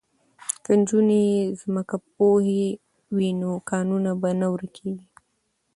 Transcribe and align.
که 0.63 0.71
نجونې 0.79 1.23
ځمکپوهې 1.59 2.65
وي 3.15 3.29
نو 3.41 3.51
کانونه 3.69 4.11
به 4.21 4.29
نه 4.39 4.47
ورکیږي. 4.53 5.05